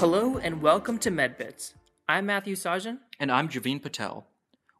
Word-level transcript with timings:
Hello 0.00 0.38
and 0.38 0.62
welcome 0.62 0.96
to 1.00 1.10
MedBits. 1.10 1.74
I'm 2.08 2.24
Matthew 2.24 2.54
Sajan. 2.54 3.00
And 3.18 3.30
I'm 3.30 3.50
Javeen 3.50 3.82
Patel. 3.82 4.26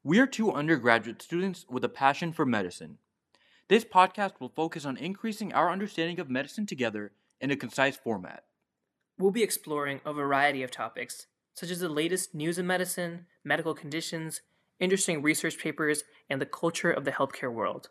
We 0.03 0.19
are 0.19 0.27
two 0.27 0.51
undergraduate 0.51 1.21
students 1.21 1.67
with 1.69 1.85
a 1.85 1.91
passion 1.91 2.33
for 2.33 2.47
medicine. 2.47 2.97
This 3.69 3.85
podcast 3.85 4.41
will 4.41 4.49
focus 4.49 4.87
on 4.87 4.97
increasing 4.97 5.53
our 5.53 5.71
understanding 5.71 6.21
of 6.21 6.31
medicine 6.31 6.65
together 6.65 7.13
in 7.39 7.51
a 7.51 7.57
concise 7.57 7.99
format. 7.99 8.45
We'll 9.19 9.31
be 9.31 9.43
exploring 9.43 10.01
a 10.07 10.15
variety 10.15 10.63
of 10.63 10.71
topics, 10.71 11.27
such 11.53 11.69
as 11.69 11.81
the 11.81 11.91
latest 11.91 12.35
news 12.35 12.59
in 12.59 12.67
medicine, 12.67 13.27
medical 13.45 13.75
conditions, 13.75 14.41
interesting 14.79 15.21
research 15.21 15.59
papers, 15.59 16.03
and 16.31 16.41
the 16.41 16.47
culture 16.47 16.91
of 16.91 17.05
the 17.05 17.13
healthcare 17.13 17.53
world. 17.53 17.91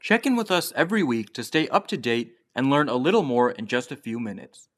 Check 0.00 0.24
in 0.24 0.34
with 0.34 0.50
us 0.50 0.72
every 0.74 1.02
week 1.02 1.34
to 1.34 1.44
stay 1.44 1.68
up 1.68 1.88
to 1.88 1.98
date 1.98 2.36
and 2.54 2.70
learn 2.70 2.88
a 2.88 2.96
little 2.96 3.22
more 3.22 3.50
in 3.50 3.66
just 3.66 3.92
a 3.92 3.96
few 3.96 4.18
minutes. 4.18 4.70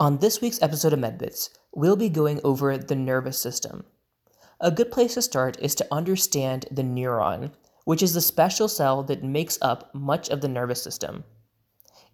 On 0.00 0.16
this 0.16 0.40
week's 0.40 0.62
episode 0.62 0.94
of 0.94 0.98
MedBits, 0.98 1.50
we'll 1.74 1.94
be 1.94 2.08
going 2.08 2.40
over 2.42 2.78
the 2.78 2.94
nervous 2.94 3.38
system. 3.38 3.84
A 4.58 4.70
good 4.70 4.90
place 4.90 5.12
to 5.12 5.20
start 5.20 5.58
is 5.60 5.74
to 5.74 5.86
understand 5.92 6.64
the 6.70 6.80
neuron, 6.80 7.52
which 7.84 8.02
is 8.02 8.14
the 8.14 8.22
special 8.22 8.66
cell 8.66 9.02
that 9.02 9.22
makes 9.22 9.58
up 9.60 9.94
much 9.94 10.30
of 10.30 10.40
the 10.40 10.48
nervous 10.48 10.82
system. 10.82 11.22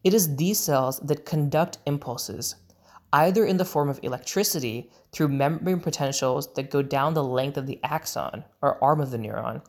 It 0.02 0.14
is 0.14 0.34
these 0.34 0.59
cells 0.59 0.98
that 0.98 1.24
conduct 1.24 1.78
impulses, 1.86 2.56
either 3.12 3.45
in 3.45 3.56
the 3.56 3.64
form 3.64 3.88
of 3.88 4.00
electricity 4.02 4.90
through 5.12 5.28
membrane 5.28 5.78
potentials 5.78 6.52
that 6.54 6.73
go 6.73 6.82
down 6.82 7.14
the 7.14 7.23
length 7.23 7.56
of 7.56 7.68
the 7.68 7.78
axon 7.84 8.42
or 8.62 8.82
arm 8.82 9.00
of 9.00 9.12
the 9.12 9.18
neuron, 9.18 9.62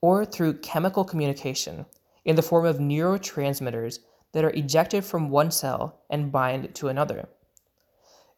or 0.00 0.24
through 0.24 0.60
chemical 0.60 1.02
communication 1.02 1.86
in 2.24 2.36
the 2.36 2.42
form 2.42 2.66
of 2.66 2.78
neurotransmitters 2.78 3.98
that 4.32 4.44
are 4.44 4.50
ejected 4.50 5.04
from 5.04 5.28
one 5.28 5.50
cell 5.50 6.04
and 6.08 6.30
bind 6.30 6.72
to 6.76 6.86
another. 6.86 7.28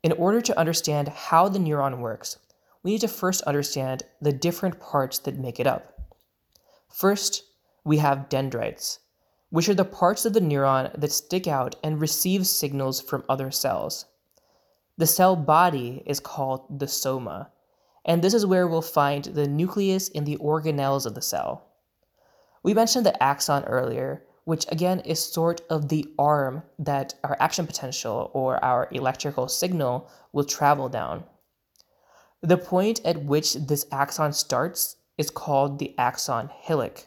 In 0.03 0.13
order 0.13 0.41
to 0.41 0.59
understand 0.59 1.09
how 1.09 1.49
the 1.49 1.59
neuron 1.59 1.99
works, 1.99 2.39
we 2.83 2.93
need 2.93 3.03
to 3.03 3.09
first 3.09 3.43
understand 3.43 4.03
the 4.21 4.33
different 4.33 4.81
parts 4.81 5.19
that 5.21 5.39
make 5.39 5.61
it 5.61 5.67
up. 5.67 6.11
First, 6.89 7.45
we 7.85 7.99
have 7.99 8.31
dendrites, 8.31 9.01
which 9.51 9.69
are 9.69 9.75
the 9.75 9.85
parts 9.85 10.25
of 10.25 10.33
the 10.33 10.41
neuron 10.41 10.99
that 10.99 11.13
stick 11.13 11.47
out 11.47 11.77
and 11.83 12.01
receive 12.01 12.47
signals 12.47 13.01
from 13.01 13.25
other 13.29 13.51
cells. 13.51 14.07
The 14.97 15.07
cell 15.07 15.37
body 15.37 16.03
is 16.07 16.19
called 16.19 16.79
the 16.79 16.89
soma, 16.89 17.51
and 18.05 18.23
this 18.23 18.33
is 18.35 18.47
where 18.47 18.67
we'll 18.67 18.83
find 18.83 19.25
the 19.25 19.47
nucleus 19.47 20.11
and 20.15 20.25
the 20.25 20.39
organelles 20.39 21.05
of 21.05 21.15
the 21.15 21.23
cell. 21.23 21.67
We 22.63 22.73
mentioned 22.73 23.05
the 23.05 23.23
axon 23.23 23.65
earlier, 23.65 24.25
which 24.45 24.67
again 24.69 25.01
is 25.01 25.23
sort 25.23 25.61
of 25.71 25.89
the 25.89 26.07
arm 26.19 26.63
that 26.79 27.15
our 27.23 27.37
action 27.41 27.67
potential 27.67 28.31
or 28.33 28.63
our 28.65 28.89
electrical 28.91 29.49
signal 29.49 30.09
will 30.33 30.45
travel 30.45 30.89
down. 30.89 31.25
The 32.43 32.57
point 32.57 33.01
at 33.05 33.25
which 33.25 33.55
this 33.55 33.87
axon 33.93 34.33
starts 34.33 34.97
is 35.19 35.31
called 35.31 35.79
the 35.79 35.95
axon 35.99 36.51
hillock. 36.63 37.07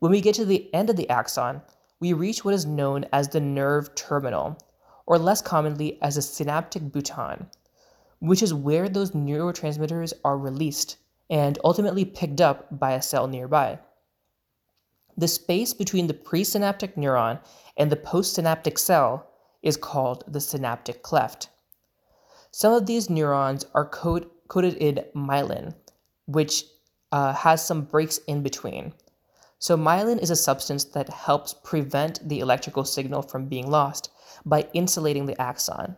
When 0.00 0.10
we 0.10 0.20
get 0.20 0.34
to 0.34 0.44
the 0.44 0.72
end 0.74 0.90
of 0.90 0.96
the 0.96 1.08
axon, 1.08 1.62
we 2.00 2.12
reach 2.12 2.44
what 2.44 2.54
is 2.54 2.66
known 2.66 3.06
as 3.12 3.28
the 3.28 3.40
nerve 3.40 3.94
terminal, 3.94 4.58
or 5.06 5.18
less 5.18 5.40
commonly 5.40 6.02
as 6.02 6.16
a 6.16 6.22
synaptic 6.22 6.90
bouton, 6.90 7.46
which 8.18 8.42
is 8.42 8.52
where 8.52 8.88
those 8.88 9.12
neurotransmitters 9.12 10.12
are 10.24 10.36
released 10.36 10.96
and 11.30 11.58
ultimately 11.64 12.04
picked 12.04 12.40
up 12.40 12.78
by 12.78 12.92
a 12.92 13.02
cell 13.02 13.28
nearby. 13.28 13.78
The 15.16 15.28
space 15.28 15.72
between 15.72 16.08
the 16.08 16.14
presynaptic 16.14 16.94
neuron 16.96 17.40
and 17.76 17.90
the 17.90 17.96
postsynaptic 17.96 18.78
cell 18.78 19.30
is 19.62 19.76
called 19.76 20.24
the 20.26 20.40
synaptic 20.40 21.02
cleft. 21.02 21.48
Some 22.50 22.72
of 22.72 22.86
these 22.86 23.08
neurons 23.08 23.64
are 23.74 23.88
code, 23.88 24.28
coded 24.48 24.74
in 24.74 25.04
myelin, 25.14 25.74
which 26.26 26.64
uh, 27.12 27.32
has 27.32 27.64
some 27.64 27.82
breaks 27.82 28.18
in 28.26 28.42
between. 28.42 28.92
So, 29.58 29.76
myelin 29.76 30.18
is 30.18 30.30
a 30.30 30.36
substance 30.36 30.84
that 30.84 31.08
helps 31.08 31.54
prevent 31.54 32.28
the 32.28 32.40
electrical 32.40 32.84
signal 32.84 33.22
from 33.22 33.46
being 33.46 33.70
lost 33.70 34.10
by 34.44 34.68
insulating 34.72 35.26
the 35.26 35.40
axon. 35.40 35.96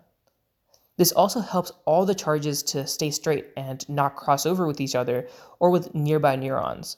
This 0.98 1.12
also 1.12 1.40
helps 1.40 1.72
all 1.84 2.06
the 2.06 2.14
charges 2.14 2.62
to 2.64 2.86
stay 2.86 3.10
straight 3.10 3.46
and 3.56 3.86
not 3.88 4.16
cross 4.16 4.46
over 4.46 4.66
with 4.66 4.80
each 4.80 4.94
other 4.94 5.28
or 5.58 5.70
with 5.70 5.94
nearby 5.94 6.36
neurons. 6.36 6.96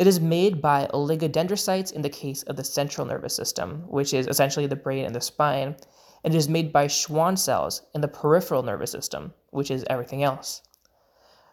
It 0.00 0.06
is 0.06 0.18
made 0.18 0.62
by 0.62 0.88
oligodendrocytes 0.94 1.92
in 1.92 2.00
the 2.00 2.08
case 2.08 2.42
of 2.44 2.56
the 2.56 2.64
central 2.64 3.06
nervous 3.06 3.34
system, 3.34 3.84
which 3.86 4.14
is 4.14 4.26
essentially 4.26 4.66
the 4.66 4.74
brain 4.74 5.04
and 5.04 5.14
the 5.14 5.20
spine, 5.20 5.76
and 6.24 6.34
it 6.34 6.38
is 6.38 6.48
made 6.48 6.72
by 6.72 6.86
Schwann 6.86 7.36
cells 7.36 7.82
in 7.94 8.00
the 8.00 8.08
peripheral 8.08 8.62
nervous 8.62 8.90
system, 8.90 9.34
which 9.50 9.70
is 9.70 9.84
everything 9.90 10.22
else. 10.22 10.62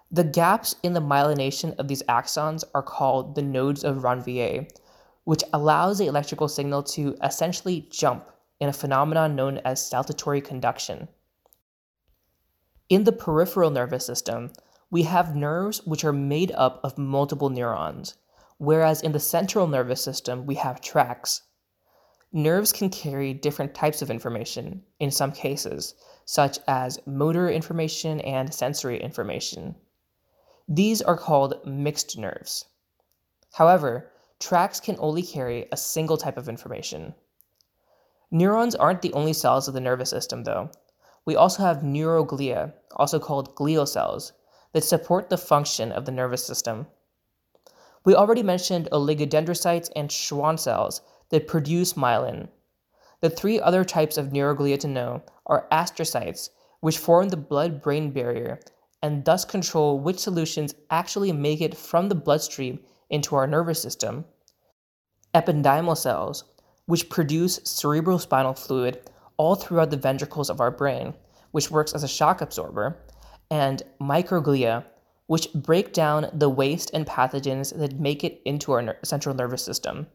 The 0.09 0.23
gaps 0.23 0.77
in 0.81 0.93
the 0.93 1.01
myelination 1.01 1.75
of 1.77 1.89
these 1.89 2.03
axons 2.03 2.63
are 2.73 2.81
called 2.81 3.35
the 3.35 3.41
nodes 3.41 3.83
of 3.83 3.97
Ranvier, 3.97 4.69
which 5.25 5.43
allows 5.51 5.97
the 5.97 6.07
electrical 6.07 6.47
signal 6.47 6.83
to 6.83 7.17
essentially 7.21 7.89
jump 7.91 8.31
in 8.61 8.69
a 8.69 8.73
phenomenon 8.73 9.35
known 9.35 9.57
as 9.65 9.81
saltatory 9.81 10.41
conduction. 10.41 11.09
In 12.87 13.03
the 13.03 13.11
peripheral 13.11 13.71
nervous 13.71 14.05
system, 14.05 14.53
we 14.89 15.03
have 15.03 15.35
nerves 15.35 15.85
which 15.85 16.05
are 16.05 16.13
made 16.13 16.53
up 16.53 16.79
of 16.81 16.97
multiple 16.97 17.49
neurons, 17.49 18.15
whereas 18.57 19.01
in 19.01 19.11
the 19.11 19.19
central 19.19 19.67
nervous 19.67 20.01
system, 20.01 20.45
we 20.45 20.55
have 20.55 20.81
tracts, 20.81 21.43
Nerves 22.33 22.73
can 22.73 22.89
carry 22.89 23.33
different 23.33 23.73
types 23.73 24.01
of 24.01 24.11
information 24.11 24.83
in 24.99 25.11
some 25.11 25.31
cases, 25.31 25.95
such 26.25 26.59
as 26.67 26.99
motor 27.07 27.49
information 27.49 28.19
and 28.19 28.53
sensory 28.53 29.01
information. 29.01 29.75
These 30.67 31.01
are 31.01 31.17
called 31.17 31.65
mixed 31.65 32.17
nerves. 32.17 32.65
However, 33.53 34.11
tracts 34.39 34.81
can 34.81 34.97
only 34.99 35.23
carry 35.23 35.69
a 35.71 35.77
single 35.77 36.17
type 36.17 36.35
of 36.35 36.49
information. 36.49 37.15
Neurons 38.29 38.75
aren't 38.75 39.01
the 39.01 39.13
only 39.13 39.31
cells 39.31 39.69
of 39.69 39.73
the 39.73 39.79
nervous 39.79 40.09
system, 40.09 40.43
though. 40.43 40.69
We 41.23 41.37
also 41.37 41.63
have 41.63 41.77
neuroglia, 41.77 42.73
also 42.97 43.19
called 43.19 43.55
glial 43.55 43.87
cells, 43.87 44.33
that 44.73 44.83
support 44.83 45.29
the 45.29 45.37
function 45.37 45.93
of 45.93 46.03
the 46.03 46.11
nervous 46.11 46.45
system. 46.45 46.87
We 48.07 48.15
already 48.15 48.41
mentioned 48.41 48.87
oligodendrocytes 48.93 49.89
and 49.93 50.09
Schwann 50.09 50.57
cells 50.57 51.01
that 51.29 51.45
produce 51.45 51.95
myelin. 51.95 52.47
The 53.19 53.29
three 53.29 53.59
other 53.59 53.83
types 53.83 54.15
of 54.17 54.27
neuroglia 54.27 54.79
to 54.79 54.87
know 54.87 55.23
are 55.45 55.67
astrocytes, 55.73 56.51
which 56.79 56.99
form 56.99 57.27
the 57.27 57.35
blood 57.35 57.81
brain 57.81 58.11
barrier 58.11 58.61
and 59.03 59.25
thus 59.25 59.43
control 59.43 59.99
which 59.99 60.19
solutions 60.19 60.73
actually 60.89 61.33
make 61.33 61.59
it 61.59 61.75
from 61.75 62.07
the 62.07 62.15
bloodstream 62.15 62.79
into 63.09 63.35
our 63.35 63.45
nervous 63.45 63.81
system, 63.81 64.23
ependymal 65.35 65.97
cells, 65.97 66.45
which 66.85 67.09
produce 67.09 67.59
cerebrospinal 67.59 68.57
fluid 68.57 69.01
all 69.35 69.55
throughout 69.55 69.89
the 69.89 69.97
ventricles 69.97 70.49
of 70.49 70.61
our 70.61 70.71
brain, 70.71 71.13
which 71.51 71.71
works 71.71 71.93
as 71.93 72.03
a 72.03 72.07
shock 72.07 72.39
absorber, 72.39 72.97
and 73.51 73.83
microglia, 73.99 74.85
which 75.27 75.53
break 75.53 75.93
down 75.93 76.29
the 76.33 76.49
waste 76.49 76.89
and 76.93 77.05
pathogens 77.05 77.77
that 77.77 77.99
make 77.99 78.23
it 78.23 78.41
into 78.45 78.71
our 78.71 78.97
central 79.03 79.35
nervous 79.35 79.63
system. 79.63 80.07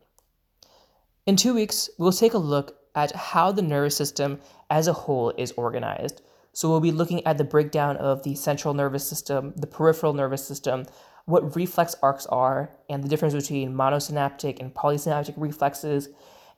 In 1.26 1.36
two 1.36 1.54
weeks, 1.54 1.88
we'll 1.98 2.12
take 2.12 2.34
a 2.34 2.38
look 2.38 2.76
at 2.94 3.14
how 3.14 3.52
the 3.52 3.62
nervous 3.62 3.96
system 3.96 4.40
as 4.68 4.88
a 4.88 4.92
whole 4.92 5.32
is 5.38 5.52
organized. 5.52 6.20
So, 6.54 6.68
we'll 6.68 6.80
be 6.80 6.92
looking 6.92 7.26
at 7.26 7.38
the 7.38 7.44
breakdown 7.44 7.96
of 7.96 8.24
the 8.24 8.34
central 8.34 8.74
nervous 8.74 9.06
system, 9.06 9.54
the 9.56 9.66
peripheral 9.66 10.12
nervous 10.12 10.46
system, 10.46 10.84
what 11.24 11.56
reflex 11.56 11.94
arcs 12.02 12.26
are, 12.26 12.70
and 12.90 13.02
the 13.02 13.08
difference 13.08 13.34
between 13.34 13.72
monosynaptic 13.72 14.60
and 14.60 14.74
polysynaptic 14.74 15.34
reflexes, 15.36 16.08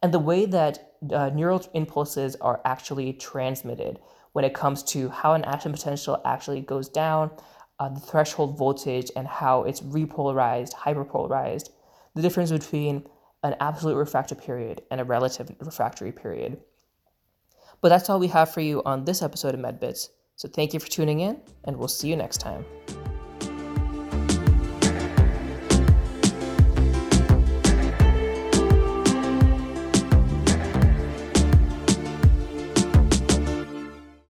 and 0.03 0.13
the 0.13 0.19
way 0.19 0.47
that 0.47 0.95
uh, 1.13 1.31
neural 1.31 1.65
impulses 1.75 2.37
are 2.37 2.61
actually 2.65 3.13
transmitted 3.13 4.01
when 4.33 4.45
it 4.45 4.55
comes 4.55 4.83
to 4.83 5.09
how 5.11 5.35
an 5.35 5.45
action 5.45 5.73
potential 5.73 6.21
actually 6.25 6.61
goes 6.61 6.89
down, 6.89 7.31
uh, 7.79 7.89
the 7.89 8.01
threshold 8.01 8.57
voltage, 8.59 9.11
and 9.17 9.27
how 9.27 9.65
it's 9.65 9.81
repolarized, 9.81 10.73
hyperpolarized, 10.75 11.71
the 12.15 12.23
difference 12.23 12.51
between 12.51 13.07
an 13.43 13.55
absolute 13.61 13.97
refractory 13.97 14.39
period 14.39 14.83
and 14.91 15.01
a 15.01 15.05
relative 15.05 15.51
refractory 15.61 16.13
period. 16.13 16.59
But 17.81 17.91
that's 17.91 18.09
all 18.09 18.19
we 18.19 18.29
have 18.29 18.51
for 18.51 18.61
you 18.61 18.83
on 18.85 19.05
this 19.05 19.21
episode 19.23 19.55
of 19.55 19.61
MedBits. 19.61 20.09
So 20.37 20.49
thank 20.49 20.73
you 20.73 20.81
for 20.81 20.89
tuning 20.89 21.21
in, 21.21 21.41
and 21.65 21.77
we'll 21.77 21.89
see 21.89 22.09
you 22.09 22.17
next 22.17 22.39
time. 22.39 22.65